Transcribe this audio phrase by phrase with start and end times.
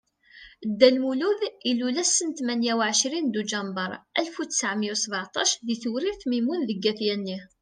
[0.69, 1.41] Dda Lmulud
[1.71, 6.83] ilul ass tmenya u ɛecrin Duǧember Alef u ttɛemya u sbaɛṭac di Tewrirt Mimun deg
[6.91, 7.37] At Yanni.